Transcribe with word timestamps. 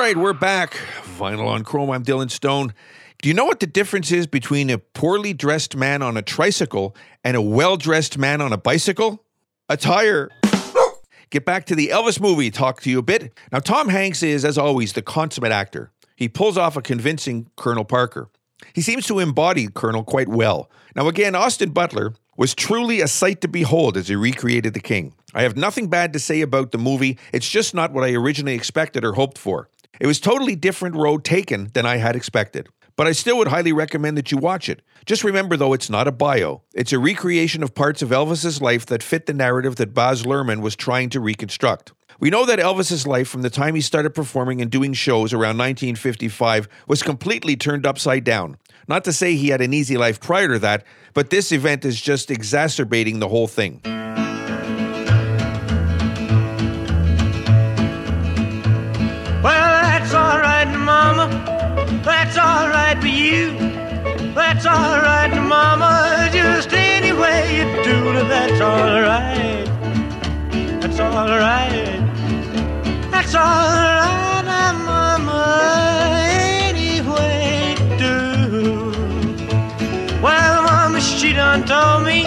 right, 0.00 0.16
we're 0.16 0.32
back. 0.32 0.72
Vinyl 1.18 1.46
on 1.46 1.62
Chrome. 1.62 1.90
I'm 1.90 2.02
Dylan 2.02 2.30
Stone. 2.30 2.72
Do 3.20 3.28
you 3.28 3.34
know 3.34 3.44
what 3.44 3.60
the 3.60 3.66
difference 3.66 4.10
is 4.10 4.26
between 4.26 4.70
a 4.70 4.78
poorly 4.78 5.34
dressed 5.34 5.76
man 5.76 6.00
on 6.00 6.16
a 6.16 6.22
tricycle 6.22 6.96
and 7.22 7.36
a 7.36 7.42
well 7.42 7.76
dressed 7.76 8.16
man 8.16 8.40
on 8.40 8.50
a 8.50 8.56
bicycle? 8.56 9.22
A 9.68 9.76
tire. 9.76 10.30
Get 11.28 11.44
back 11.44 11.66
to 11.66 11.74
the 11.74 11.88
Elvis 11.88 12.18
movie, 12.18 12.50
talk 12.50 12.80
to 12.80 12.90
you 12.90 12.98
a 12.98 13.02
bit. 13.02 13.34
Now, 13.52 13.58
Tom 13.58 13.90
Hanks 13.90 14.22
is, 14.22 14.42
as 14.42 14.56
always, 14.56 14.94
the 14.94 15.02
consummate 15.02 15.52
actor. 15.52 15.92
He 16.16 16.30
pulls 16.30 16.56
off 16.56 16.78
a 16.78 16.82
convincing 16.82 17.50
Colonel 17.56 17.84
Parker. 17.84 18.30
He 18.72 18.80
seems 18.80 19.06
to 19.08 19.18
embody 19.18 19.68
Colonel 19.68 20.02
quite 20.02 20.28
well. 20.28 20.70
Now, 20.96 21.08
again, 21.08 21.34
Austin 21.34 21.70
Butler 21.70 22.14
was 22.38 22.54
truly 22.54 23.02
a 23.02 23.06
sight 23.06 23.42
to 23.42 23.48
behold 23.48 23.98
as 23.98 24.08
he 24.08 24.16
recreated 24.16 24.72
the 24.72 24.80
king. 24.80 25.12
I 25.34 25.42
have 25.42 25.58
nothing 25.58 25.88
bad 25.88 26.14
to 26.14 26.18
say 26.18 26.40
about 26.40 26.72
the 26.72 26.78
movie, 26.78 27.18
it's 27.34 27.48
just 27.48 27.74
not 27.74 27.92
what 27.92 28.04
I 28.04 28.14
originally 28.14 28.54
expected 28.54 29.04
or 29.04 29.12
hoped 29.12 29.36
for. 29.36 29.68
It 29.98 30.06
was 30.06 30.20
totally 30.20 30.56
different 30.56 30.96
road 30.96 31.24
taken 31.24 31.70
than 31.74 31.86
I 31.86 31.96
had 31.96 32.16
expected. 32.16 32.68
But 32.96 33.06
I 33.06 33.12
still 33.12 33.38
would 33.38 33.48
highly 33.48 33.72
recommend 33.72 34.18
that 34.18 34.30
you 34.30 34.36
watch 34.36 34.68
it. 34.68 34.82
Just 35.06 35.24
remember, 35.24 35.56
though, 35.56 35.72
it's 35.72 35.88
not 35.88 36.06
a 36.06 36.12
bio. 36.12 36.62
It's 36.74 36.92
a 36.92 36.98
recreation 36.98 37.62
of 37.62 37.74
parts 37.74 38.02
of 38.02 38.10
Elvis's 38.10 38.60
life 38.60 38.84
that 38.86 39.02
fit 39.02 39.26
the 39.26 39.32
narrative 39.32 39.76
that 39.76 39.94
Baz 39.94 40.24
Luhrmann 40.24 40.60
was 40.60 40.76
trying 40.76 41.08
to 41.10 41.20
reconstruct. 41.20 41.92
We 42.18 42.28
know 42.28 42.44
that 42.44 42.58
Elvis's 42.58 43.06
life 43.06 43.28
from 43.28 43.40
the 43.40 43.48
time 43.48 43.74
he 43.74 43.80
started 43.80 44.10
performing 44.10 44.60
and 44.60 44.70
doing 44.70 44.92
shows 44.92 45.32
around 45.32 45.56
1955 45.56 46.68
was 46.86 47.02
completely 47.02 47.56
turned 47.56 47.86
upside 47.86 48.24
down. 48.24 48.58
Not 48.86 49.04
to 49.04 49.12
say 49.12 49.34
he 49.34 49.48
had 49.48 49.62
an 49.62 49.72
easy 49.72 49.96
life 49.96 50.20
prior 50.20 50.48
to 50.48 50.58
that, 50.58 50.84
but 51.14 51.30
this 51.30 51.52
event 51.52 51.86
is 51.86 51.98
just 51.98 52.30
exacerbating 52.30 53.20
the 53.20 53.28
whole 53.28 53.46
thing. 53.46 53.80
That's 64.34 64.64
all 64.64 65.00
right, 65.00 65.32
Mama. 65.34 66.28
Just 66.32 66.72
any 66.72 67.12
way 67.12 67.56
you 67.56 67.64
do 67.82 68.12
it, 68.18 68.28
that's 68.28 68.60
all 68.60 69.00
right. 69.02 69.64
That's 70.80 71.00
all 71.00 71.26
right. 71.26 71.98
That's 73.10 73.34
all 73.34 73.42
right, 73.42 74.72
Mama. 74.86 75.40
Any 76.22 77.00
way 77.00 77.74
do. 77.98 78.92
Well, 80.22 80.62
Mama, 80.62 81.00
she 81.00 81.32
done 81.32 81.64
told 81.64 82.06
me. 82.06 82.24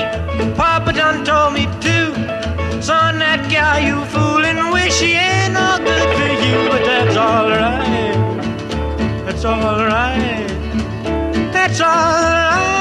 Papa 0.55 0.91
done 0.91 1.23
told 1.23 1.53
me 1.53 1.65
too. 1.79 2.13
Son, 2.81 3.19
that 3.19 3.47
gal 3.49 3.79
you 3.79 4.03
fooling 4.07 4.71
with, 4.73 4.93
she 4.93 5.13
ain't 5.13 5.53
no 5.53 5.77
good 5.77 6.09
for 6.17 6.31
you, 6.45 6.69
but 6.69 6.83
that's 6.83 7.15
all 7.15 7.49
right. 7.49 9.25
That's 9.25 9.45
all 9.45 9.85
right 9.85 10.32
it's 11.73 11.81
alright. 11.81 12.72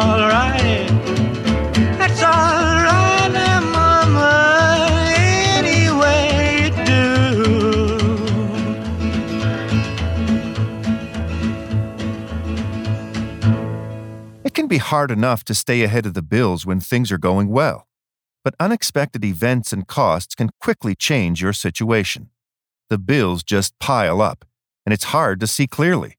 All 0.00 0.18
right. 0.28 0.88
That's 1.98 2.22
all 2.22 2.30
right, 2.30 3.60
Mama. 3.60 4.88
Any 5.58 5.90
way 6.00 6.62
you 6.62 6.70
do. 6.86 7.00
It 14.42 14.54
can 14.54 14.66
be 14.66 14.78
hard 14.78 15.10
enough 15.10 15.44
to 15.44 15.54
stay 15.54 15.82
ahead 15.82 16.06
of 16.06 16.14
the 16.14 16.22
bills 16.22 16.64
when 16.64 16.80
things 16.80 17.12
are 17.12 17.18
going 17.18 17.48
well, 17.48 17.86
but 18.42 18.54
unexpected 18.58 19.22
events 19.24 19.70
and 19.72 19.86
costs 19.86 20.34
can 20.34 20.48
quickly 20.60 20.94
change 20.94 21.42
your 21.42 21.52
situation. 21.52 22.30
The 22.88 22.98
bills 22.98 23.42
just 23.42 23.78
pile 23.78 24.22
up, 24.22 24.46
and 24.86 24.94
it's 24.94 25.04
hard 25.04 25.40
to 25.40 25.46
see 25.46 25.66
clearly. 25.66 26.16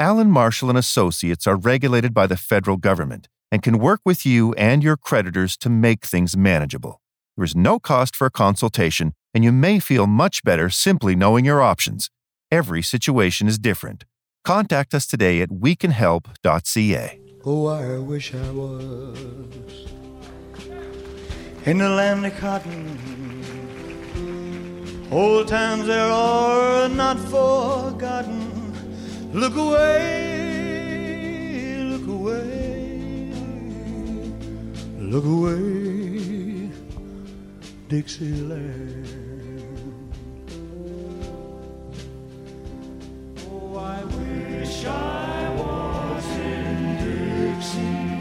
Allen 0.00 0.28
Marshall 0.28 0.70
and 0.70 0.78
Associates 0.78 1.46
are 1.46 1.54
regulated 1.56 2.12
by 2.12 2.26
the 2.26 2.36
federal 2.36 2.76
government 2.76 3.28
and 3.52 3.62
can 3.62 3.78
work 3.78 4.00
with 4.04 4.26
you 4.26 4.52
and 4.54 4.82
your 4.82 4.96
creditors 4.96 5.56
to 5.58 5.70
make 5.70 6.04
things 6.04 6.36
manageable. 6.36 7.00
There 7.36 7.44
is 7.44 7.54
no 7.54 7.78
cost 7.78 8.16
for 8.16 8.26
a 8.26 8.30
consultation, 8.30 9.14
and 9.32 9.44
you 9.44 9.52
may 9.52 9.78
feel 9.78 10.08
much 10.08 10.42
better 10.42 10.68
simply 10.68 11.14
knowing 11.14 11.44
your 11.44 11.62
options. 11.62 12.10
Every 12.50 12.82
situation 12.82 13.46
is 13.46 13.56
different. 13.56 14.04
Contact 14.44 14.94
us 14.94 15.06
today 15.06 15.40
at 15.40 15.50
wecanhelp.ca. 15.50 17.20
Oh, 17.44 17.66
I 17.66 17.98
wish 17.98 18.34
I 18.34 18.50
was 18.50 19.86
in 21.66 21.78
the 21.78 21.88
land 21.88 22.26
of 22.26 22.36
cotton. 22.38 22.98
Old 25.12 25.46
times 25.46 25.86
there 25.86 26.10
are 26.10 26.88
not 26.88 27.16
forgotten. 27.20 28.43
Look 29.34 29.56
away, 29.56 31.08
look 31.90 32.06
away, 32.06 33.32
look 35.00 35.24
away, 35.24 36.70
Dixieland. 37.88 39.08
Oh, 43.50 43.76
I 43.76 44.04
wish 44.04 44.84
I 44.84 45.48
was 45.58 46.26
in 46.38 46.94
Dixie. 47.56 48.14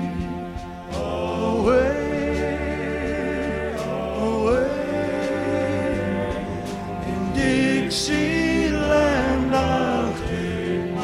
Away, 0.97 1.93
away 4.17 4.67
in 7.07 7.21
Dixieland. 7.35 8.32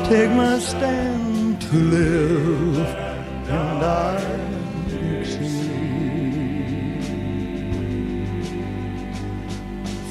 Take 0.09 0.31
my 0.31 0.57
stand 0.57 1.61
to 1.61 1.75
live 1.75 2.77
and 3.47 3.79
die. 3.79 4.25
Dixie. 4.89 5.69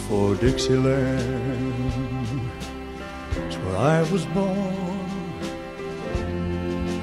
For 0.06 0.36
Dixieland, 0.36 1.74
it's 3.38 3.56
where 3.56 3.76
I 3.76 4.02
was 4.12 4.24
born. 4.26 5.00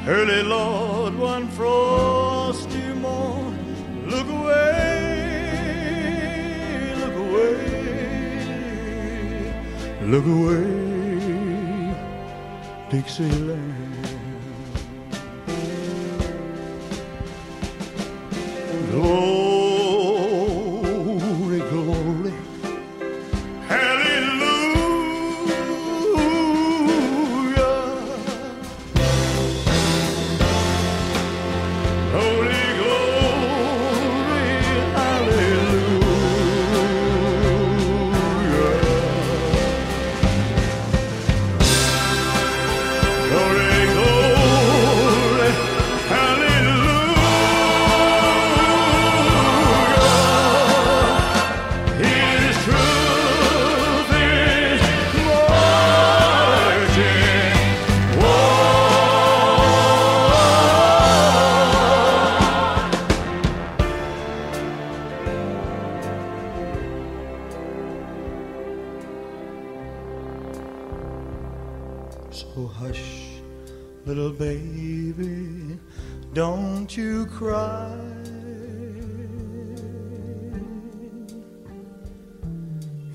Early 0.08 0.44
Lord, 0.44 1.16
one 1.18 1.50
frosty 1.50 2.94
morn. 2.94 3.58
Look 4.08 4.30
away, 4.30 5.76
look 7.02 7.16
away, 7.26 7.58
look 10.14 10.26
away, 10.26 10.85
Dixieland. 12.92 14.15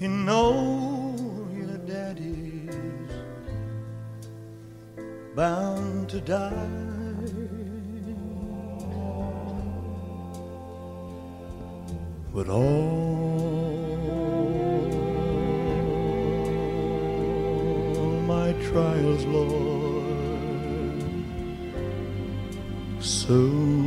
You 0.01 0.09
know 0.09 1.15
your 1.55 1.77
daddy's 1.77 2.75
bound 5.37 6.09
to 6.09 6.21
die. 6.23 6.81
But 12.33 12.49
all 12.49 12.63
my 18.27 18.55
trials, 18.71 19.25
Lord, 19.27 20.15
soon 23.01 23.80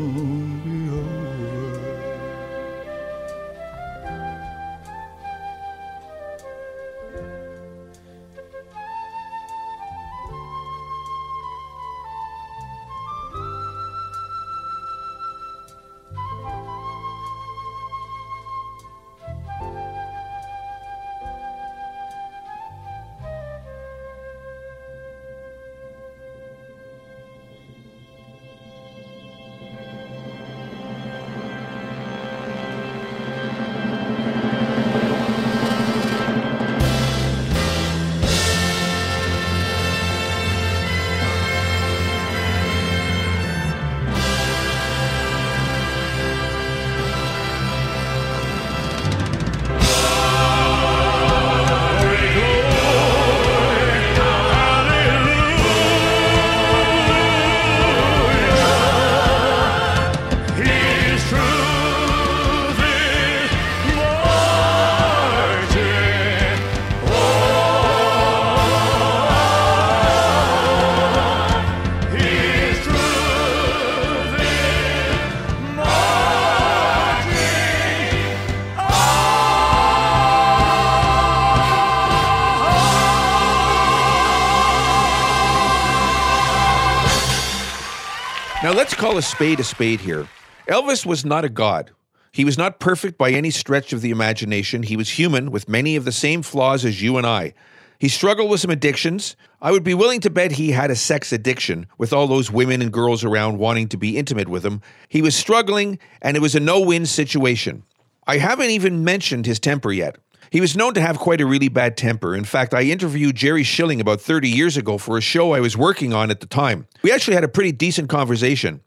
let's 88.83 88.95
call 88.95 89.17
a 89.17 89.21
spade 89.21 89.61
a 89.61 89.63
spade 89.63 90.01
here. 90.01 90.27
Elvis 90.67 91.05
was 91.05 91.23
not 91.23 91.45
a 91.45 91.49
god. 91.49 91.91
He 92.33 92.43
was 92.43 92.57
not 92.57 92.81
perfect 92.81 93.17
by 93.17 93.31
any 93.31 93.49
stretch 93.49 93.93
of 93.93 94.01
the 94.01 94.11
imagination. 94.11 94.83
He 94.83 94.97
was 94.97 95.11
human 95.11 95.51
with 95.51 95.69
many 95.69 95.95
of 95.95 96.03
the 96.03 96.11
same 96.11 96.41
flaws 96.41 96.83
as 96.83 97.01
you 97.01 97.15
and 97.15 97.25
I. 97.25 97.53
He 97.97 98.09
struggled 98.09 98.51
with 98.51 98.59
some 98.59 98.71
addictions. 98.71 99.37
I 99.61 99.71
would 99.71 99.85
be 99.85 99.93
willing 99.93 100.19
to 100.19 100.29
bet 100.29 100.51
he 100.51 100.71
had 100.71 100.91
a 100.91 100.97
sex 100.97 101.31
addiction 101.31 101.87
with 101.97 102.11
all 102.11 102.27
those 102.27 102.51
women 102.51 102.81
and 102.81 102.91
girls 102.91 103.23
around 103.23 103.57
wanting 103.57 103.87
to 103.87 103.95
be 103.95 104.17
intimate 104.17 104.49
with 104.49 104.65
him. 104.65 104.81
He 105.07 105.21
was 105.21 105.33
struggling, 105.33 105.97
and 106.21 106.35
it 106.35 106.41
was 106.41 106.53
a 106.53 106.59
no 106.59 106.81
win 106.81 107.05
situation. 107.05 107.83
I 108.27 108.37
haven't 108.37 108.71
even 108.71 109.05
mentioned 109.05 109.45
his 109.45 109.61
temper 109.61 109.93
yet. 109.93 110.17
He 110.53 110.61
was 110.61 110.77
known 110.77 110.93
to 110.93 111.01
have 111.01 111.17
quite 111.17 111.41
a 111.41 111.47
really 111.47 111.67
bad 111.67 111.97
temper. 111.97 112.35
In 112.35 112.43
fact, 112.43 112.75
I 112.75 112.83
interviewed 112.83 113.35
Jerry 113.35 113.63
Schilling 113.63 113.99
about 113.99 114.21
30 114.21 114.47
years 114.47 114.77
ago 114.77 114.99
for 114.99 115.17
a 115.17 115.21
show 115.21 115.53
I 115.53 115.59
was 115.59 115.75
working 115.75 116.13
on 116.13 116.29
at 116.29 116.41
the 116.41 116.45
time. 116.45 116.85
We 117.01 117.11
actually 117.11 117.33
had 117.33 117.43
a 117.43 117.47
pretty 117.47 117.71
decent 117.71 118.07
conversation. 118.07 118.81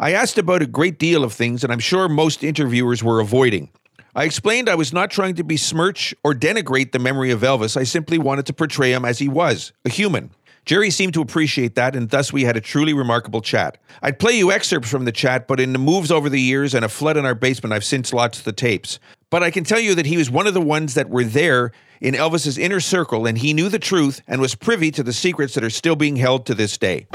I 0.00 0.12
asked 0.12 0.38
about 0.38 0.60
a 0.60 0.66
great 0.66 0.98
deal 0.98 1.22
of 1.22 1.32
things 1.32 1.62
that 1.62 1.70
I'm 1.70 1.78
sure 1.78 2.08
most 2.08 2.42
interviewers 2.42 3.04
were 3.04 3.20
avoiding. 3.20 3.70
I 4.16 4.24
explained 4.24 4.68
I 4.68 4.74
was 4.74 4.92
not 4.92 5.12
trying 5.12 5.36
to 5.36 5.44
besmirch 5.44 6.16
or 6.24 6.34
denigrate 6.34 6.90
the 6.90 6.98
memory 6.98 7.30
of 7.30 7.42
Elvis. 7.42 7.76
I 7.76 7.84
simply 7.84 8.18
wanted 8.18 8.46
to 8.46 8.52
portray 8.52 8.92
him 8.92 9.04
as 9.04 9.20
he 9.20 9.28
was, 9.28 9.72
a 9.84 9.90
human. 9.90 10.32
Jerry 10.66 10.90
seemed 10.90 11.14
to 11.14 11.20
appreciate 11.20 11.76
that, 11.76 11.94
and 11.94 12.10
thus 12.10 12.32
we 12.32 12.42
had 12.42 12.56
a 12.56 12.60
truly 12.60 12.92
remarkable 12.92 13.40
chat. 13.40 13.78
I'd 14.02 14.18
play 14.18 14.32
you 14.32 14.50
excerpts 14.50 14.90
from 14.90 15.04
the 15.04 15.12
chat, 15.12 15.46
but 15.46 15.60
in 15.60 15.74
the 15.74 15.78
moves 15.78 16.10
over 16.10 16.28
the 16.28 16.40
years 16.40 16.74
and 16.74 16.84
a 16.84 16.88
flood 16.88 17.16
in 17.16 17.24
our 17.24 17.34
basement, 17.36 17.72
I've 17.72 17.84
since 17.84 18.12
lost 18.12 18.44
the 18.44 18.52
tapes. 18.52 18.98
But 19.30 19.42
I 19.42 19.50
can 19.50 19.64
tell 19.64 19.80
you 19.80 19.94
that 19.94 20.06
he 20.06 20.16
was 20.16 20.30
one 20.30 20.46
of 20.46 20.54
the 20.54 20.60
ones 20.60 20.94
that 20.94 21.10
were 21.10 21.24
there 21.24 21.72
in 22.00 22.14
Elvis's 22.14 22.58
inner 22.58 22.80
circle, 22.80 23.26
and 23.26 23.38
he 23.38 23.52
knew 23.52 23.68
the 23.68 23.78
truth 23.78 24.20
and 24.26 24.40
was 24.40 24.54
privy 24.54 24.90
to 24.92 25.02
the 25.02 25.12
secrets 25.12 25.54
that 25.54 25.64
are 25.64 25.70
still 25.70 25.96
being 25.96 26.16
held 26.16 26.46
to 26.46 26.54
this 26.54 26.78
day. 26.78 27.06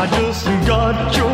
I 0.00 0.06
just 0.10 0.46
got 0.66 1.16
your 1.16 1.27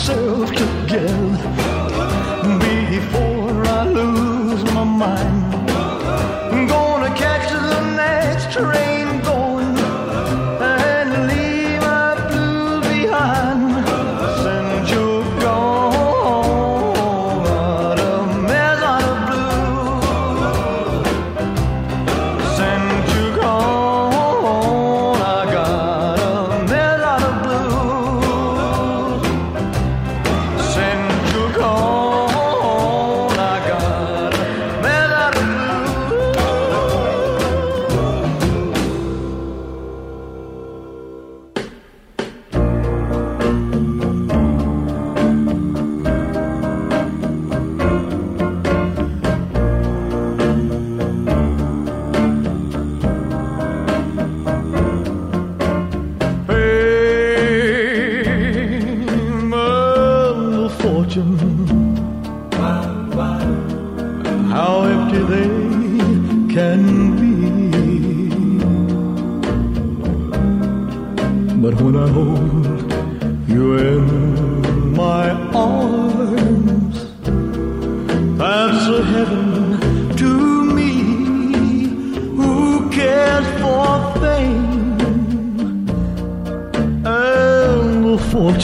myself 0.00 0.50
together 0.52 1.29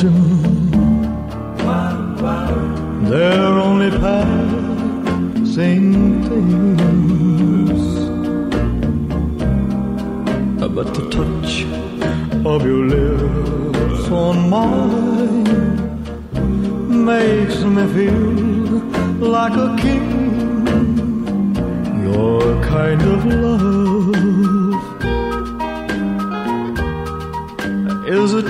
the 0.03 0.36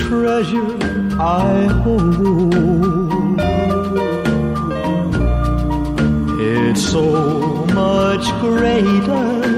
treasure 0.08 0.78
I 1.18 1.66
hold. 1.82 3.40
It's 6.40 6.82
so 6.92 7.66
much 7.74 8.24
greater 8.40 9.55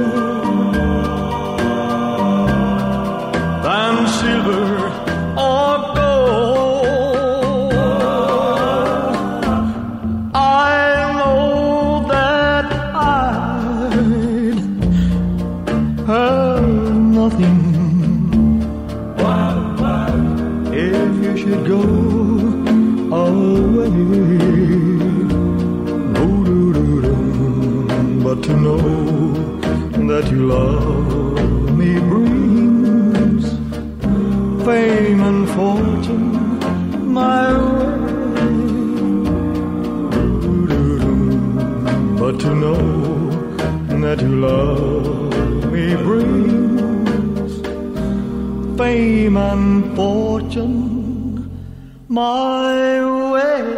you 21.29 21.37
should 21.37 21.67
go 21.67 21.83
away. 23.25 23.91
But 28.25 28.43
to 28.45 28.55
know 28.57 28.79
that 30.11 30.31
you 30.31 30.47
love 30.47 31.77
me 31.79 31.99
brings 32.11 33.47
fame 34.65 35.21
and 35.29 35.49
fortune 35.57 36.29
my 37.19 37.47
way. 37.73 37.99
But 42.21 42.41
to 42.41 42.55
know 42.63 42.83
that 44.03 44.21
you 44.21 44.35
love 44.49 45.73
me 45.73 45.87
brings 45.97 47.53
fame 48.79 49.37
and 49.37 49.97
fortune 49.97 50.88
my 52.19 53.31
way. 53.31 53.78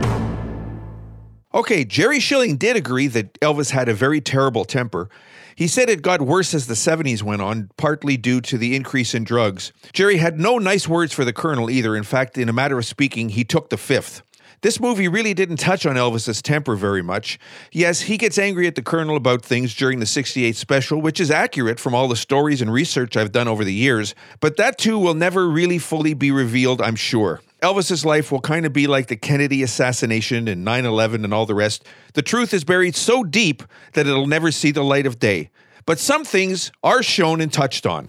Okay, 1.53 1.83
Jerry 1.83 2.21
Schilling 2.21 2.55
did 2.55 2.77
agree 2.77 3.07
that 3.07 3.37
Elvis 3.41 3.71
had 3.71 3.89
a 3.89 3.93
very 3.93 4.21
terrible 4.21 4.63
temper. 4.63 5.09
He 5.53 5.67
said 5.67 5.89
it 5.89 6.01
got 6.01 6.21
worse 6.21 6.53
as 6.53 6.67
the 6.67 6.75
70s 6.75 7.23
went 7.23 7.41
on, 7.41 7.69
partly 7.75 8.15
due 8.15 8.39
to 8.39 8.57
the 8.57 8.73
increase 8.73 9.13
in 9.13 9.25
drugs. 9.25 9.73
Jerry 9.91 10.15
had 10.15 10.39
no 10.39 10.59
nice 10.59 10.87
words 10.87 11.11
for 11.11 11.25
the 11.25 11.33
Colonel 11.33 11.69
either. 11.69 11.93
In 11.93 12.03
fact, 12.03 12.37
in 12.37 12.47
a 12.47 12.53
matter 12.53 12.77
of 12.77 12.85
speaking, 12.85 13.29
he 13.29 13.43
took 13.43 13.69
the 13.69 13.77
fifth. 13.77 14.23
This 14.61 14.79
movie 14.79 15.09
really 15.09 15.33
didn't 15.33 15.57
touch 15.57 15.85
on 15.85 15.95
Elvis's 15.95 16.41
temper 16.41 16.75
very 16.75 17.01
much. 17.01 17.37
Yes, 17.71 18.01
he 18.01 18.15
gets 18.17 18.37
angry 18.37 18.65
at 18.67 18.75
the 18.75 18.83
Colonel 18.83 19.17
about 19.17 19.43
things 19.43 19.75
during 19.75 19.99
the 19.99 20.05
68 20.05 20.55
special, 20.55 21.01
which 21.01 21.19
is 21.19 21.31
accurate 21.31 21.79
from 21.79 21.93
all 21.93 22.07
the 22.07 22.15
stories 22.15 22.61
and 22.61 22.71
research 22.71 23.17
I've 23.17 23.31
done 23.31 23.47
over 23.47 23.65
the 23.65 23.73
years, 23.73 24.15
but 24.39 24.57
that 24.57 24.77
too 24.77 24.99
will 24.99 25.15
never 25.15 25.49
really 25.49 25.79
fully 25.79 26.13
be 26.13 26.31
revealed, 26.31 26.79
I'm 26.79 26.95
sure. 26.95 27.41
Elvis's 27.61 28.03
life 28.03 28.31
will 28.31 28.41
kind 28.41 28.65
of 28.65 28.73
be 28.73 28.87
like 28.87 29.05
the 29.05 29.15
Kennedy 29.15 29.61
assassination 29.61 30.47
and 30.47 30.65
9 30.65 30.83
11 30.83 31.23
and 31.23 31.31
all 31.31 31.45
the 31.45 31.53
rest. 31.53 31.85
The 32.13 32.23
truth 32.23 32.55
is 32.55 32.63
buried 32.63 32.95
so 32.95 33.23
deep 33.23 33.61
that 33.93 34.07
it'll 34.07 34.25
never 34.25 34.51
see 34.51 34.71
the 34.71 34.83
light 34.83 35.05
of 35.05 35.19
day. 35.19 35.51
But 35.85 35.99
some 35.99 36.25
things 36.25 36.71
are 36.83 37.03
shown 37.03 37.39
and 37.39 37.53
touched 37.53 37.85
on. 37.85 38.07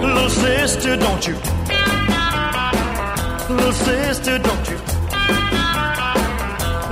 Little 0.00 0.30
sister, 0.30 0.96
don't 0.96 1.26
you? 1.26 1.34
Little 3.54 3.72
sister, 3.72 4.38
don't 4.38 4.70
you? 4.70 4.91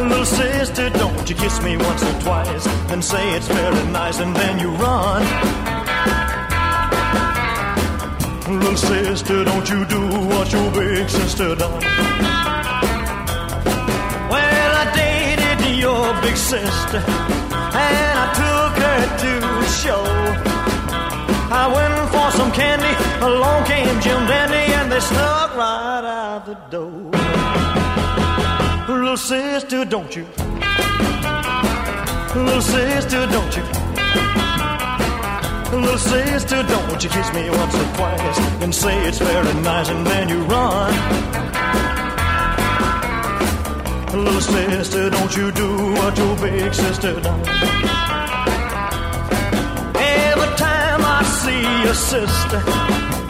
Little 0.09 0.25
sister, 0.25 0.90
don't 0.90 1.28
you 1.28 1.37
kiss 1.37 1.62
me 1.62 1.76
once 1.76 2.02
or 2.02 2.21
twice 2.21 2.66
and 2.90 3.04
say 3.04 3.37
it's 3.37 3.49
very 3.49 3.85
nice 3.92 4.19
and 4.19 4.35
then 4.35 4.59
you 4.59 4.71
run. 4.71 5.23
Little 8.49 8.76
sister, 8.76 9.45
don't 9.45 9.69
you 9.69 9.85
do 9.85 10.00
what 10.26 10.52
your 10.52 10.71
big 10.73 11.09
sister 11.09 11.54
done. 11.54 11.83
Well, 14.33 14.73
I 14.83 14.87
dated 14.95 15.78
your 15.78 16.14
big 16.23 16.37
sister 16.37 16.99
and 16.99 18.14
I 18.25 18.26
took 18.40 18.73
her 18.85 19.00
to 19.25 19.33
a 19.61 19.69
show. 19.83 20.04
I 21.52 21.66
went 21.76 22.11
for 22.11 22.30
some 22.38 22.52
candy, 22.52 22.95
along 23.25 23.64
came 23.66 24.00
Jim 24.00 24.26
Dandy, 24.26 24.73
and 24.73 24.90
they 24.90 25.00
snuck 25.00 25.57
right 25.57 26.04
out 26.04 26.47
the 26.47 26.54
door. 26.71 27.10
Little 29.11 29.26
sister, 29.26 29.85
don't 29.85 30.14
you? 30.14 30.25
Little 32.37 32.62
sister, 32.62 33.26
don't 33.26 33.57
you? 33.57 33.62
Little 35.76 35.99
sister, 35.99 36.62
don't 36.62 37.02
you 37.02 37.11
kiss 37.11 37.35
me 37.35 37.50
once 37.50 37.75
or 37.75 37.97
twice 37.97 38.38
and 38.62 38.73
say 38.73 39.09
it's 39.09 39.19
very 39.19 39.52
nice 39.62 39.88
and 39.88 40.07
then 40.07 40.29
you 40.29 40.40
run. 40.45 40.95
Little 44.14 44.40
sister, 44.40 45.11
don't 45.11 45.37
you 45.37 45.50
do 45.50 45.93
what 45.95 46.17
your 46.17 46.37
big 46.37 46.73
sister 46.73 47.21
done. 47.21 47.40
Every 49.97 50.57
time 50.57 51.00
I 51.02 51.23
see 51.43 51.83
your 51.83 51.95
sister, 51.95 52.62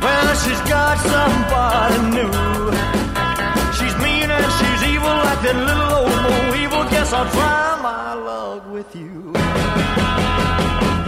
well, 0.03 0.35
she's 0.43 0.61
got 0.69 0.99
somebody 0.99 2.17
new. 2.17 2.90
Like 5.41 5.55
that 5.55 5.65
little 5.65 5.93
old 6.01 6.13
boll 6.23 6.53
weevil. 6.53 6.85
Guess 6.91 7.13
I'll 7.15 7.31
try 7.31 7.81
my 7.81 8.13
luck 8.13 8.71
with 8.71 8.95
you. 8.95 9.33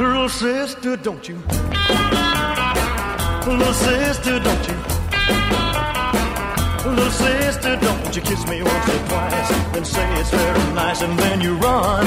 Little 0.02 0.28
sister, 0.30 0.96
don't 0.96 1.28
you? 1.28 1.36
Little 3.46 3.74
sister, 3.74 4.40
don't 4.40 4.68
you? 4.68 4.76
Little 6.88 7.10
sister, 7.10 7.76
don't 7.76 8.16
you 8.16 8.22
kiss 8.22 8.46
me 8.46 8.62
once 8.62 8.88
or 8.88 8.98
twice, 9.08 9.50
then 9.74 9.84
say 9.84 10.20
it's 10.20 10.30
very 10.30 10.72
nice, 10.72 11.02
and 11.02 11.18
then 11.18 11.42
you 11.42 11.54
run. 11.56 12.06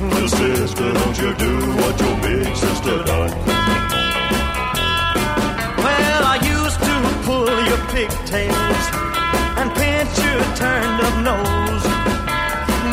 Little 0.00 0.28
sister, 0.28 0.92
don't 0.94 1.18
you 1.18 1.34
do 1.34 1.52
what 1.76 2.00
your 2.00 2.16
big 2.22 2.56
sister 2.56 3.04
done? 3.04 3.32
Well, 5.84 6.22
I 6.24 6.38
used 6.42 6.80
to 6.80 6.94
pull 7.26 7.64
your 7.66 7.84
and 7.96 8.52
your 8.52 8.63
turned 10.64 11.00
up 11.08 11.16
nose. 11.30 11.84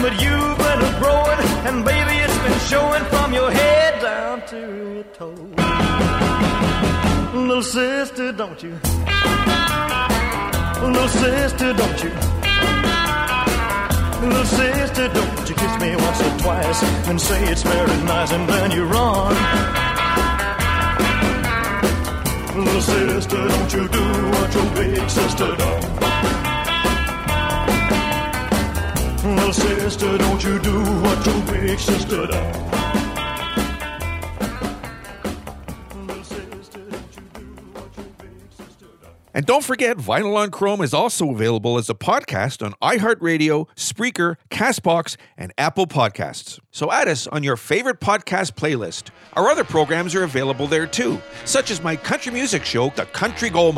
But 0.04 0.14
you've 0.24 0.58
been 0.64 0.80
a 0.90 0.92
growing, 1.00 1.42
and 1.68 1.78
baby, 1.92 2.16
it's 2.26 2.40
been 2.46 2.60
showing 2.72 3.06
from 3.14 3.30
your 3.40 3.50
head 3.60 3.94
down 4.08 4.36
to 4.52 4.60
your 4.82 5.04
toes. 5.20 5.56
Little 7.48 7.68
sister, 7.80 8.28
don't 8.42 8.62
you? 8.66 8.74
Little 10.86 11.12
sister, 11.24 11.70
don't 11.82 12.00
you? 12.06 12.14
Little 14.22 14.50
sister, 14.60 15.06
don't 15.18 15.50
you 15.50 15.56
kiss 15.62 15.76
me 15.84 15.90
once 16.06 16.20
or 16.28 16.34
twice 16.44 16.80
and 17.10 17.18
say 17.28 17.40
it's 17.52 17.64
very 17.64 17.98
nice, 18.14 18.32
and 18.38 18.46
then 18.50 18.72
you 18.78 18.84
run. 18.96 19.34
Little 22.66 22.86
sister, 22.94 23.42
don't 23.54 23.74
you 23.76 23.84
do 23.98 24.06
what 24.34 24.50
your 24.56 24.68
big 24.80 25.10
sister 25.10 25.56
done? 25.56 26.51
Little 29.24 29.54
sister, 29.54 30.18
don't 30.18 30.44
you 30.44 30.58
do 30.58 30.82
what 30.82 31.24
your 31.28 31.42
big 31.46 31.78
sister 31.78 32.26
done? 32.26 32.54
Little 36.08 36.24
sister, 36.24 36.80
don't 36.80 37.16
you 37.16 37.22
do 37.36 37.46
what 37.72 37.96
your 37.98 38.06
big 38.18 38.52
sister 38.58 38.88
done? 39.00 39.12
And 39.36 39.46
don't 39.46 39.64
forget, 39.64 39.98
Vinyl 39.98 40.36
on 40.36 40.50
Chrome 40.50 40.82
is 40.82 40.92
also 40.96 41.30
available 41.30 41.78
as 41.78 41.88
a 41.88 41.94
podcast 41.94 42.66
on 42.66 42.74
iHeartRadio, 42.82 43.68
Spreaker, 43.76 44.38
Castbox, 44.50 45.18
and 45.38 45.54
Apple 45.56 45.86
Podcasts. 45.86 46.60
So 46.72 46.92
add 46.92 47.08
us 47.08 47.28
on 47.28 47.44
your 47.44 47.58
favorite 47.58 48.00
podcast 48.00 48.54
playlist. 48.54 49.12
Our 49.34 49.50
other 49.50 49.64
programs 49.64 50.16
are 50.16 50.24
available 50.24 50.66
there 50.66 50.88
too, 50.88 51.22
such 51.46 51.70
as 51.70 51.84
my 51.84 51.96
country 51.96 52.32
music 52.32 52.66
show, 52.66 52.90
The 52.96 53.06
Country 53.06 53.52
Gold 53.52 53.76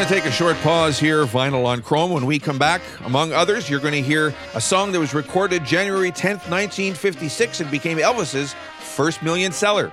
going 0.00 0.08
to 0.08 0.14
take 0.14 0.32
a 0.32 0.34
short 0.34 0.56
pause 0.62 0.98
here, 0.98 1.26
Vinyl 1.26 1.66
on 1.66 1.82
Chrome. 1.82 2.10
When 2.10 2.24
we 2.24 2.38
come 2.38 2.56
back, 2.56 2.80
among 3.04 3.34
others, 3.34 3.68
you're 3.68 3.80
going 3.80 3.92
to 3.92 4.00
hear 4.00 4.32
a 4.54 4.60
song 4.60 4.92
that 4.92 4.98
was 4.98 5.12
recorded 5.12 5.62
January 5.62 6.10
10th, 6.10 6.48
1956, 6.48 7.60
and 7.60 7.70
became 7.70 7.98
Elvis's 7.98 8.54
first 8.78 9.22
million 9.22 9.52
seller. 9.52 9.92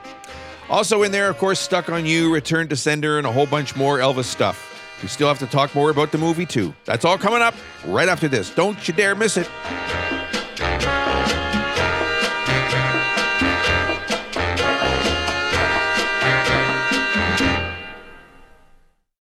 Also 0.70 1.04
in 1.04 1.12
there, 1.12 1.30
of 1.30 1.38
course, 1.38 1.60
Stuck 1.60 1.90
on 1.90 2.06
You, 2.06 2.34
Return 2.34 2.70
to 2.70 2.76
Sender, 2.78 3.18
and 3.18 3.28
a 3.28 3.32
whole 3.34 3.48
bunch 3.48 3.76
more 3.76 3.98
Elvis 3.98 4.24
stuff. 4.24 4.98
We 5.02 5.10
still 5.10 5.28
have 5.28 5.40
to 5.40 5.48
talk 5.48 5.76
more 5.76 5.90
about 5.90 6.14
the 6.14 6.18
movie, 6.18 6.46
too. 6.46 6.74
That's 6.86 7.04
all 7.04 7.18
coming 7.18 7.42
up 7.42 7.56
right 7.86 8.08
after 8.08 8.30
this. 8.30 8.56
Don't 8.56 8.88
you 8.88 8.94
dare 8.94 9.14
miss 9.14 9.36
it. 9.36 9.50